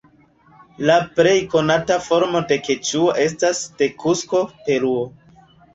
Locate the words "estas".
3.29-3.65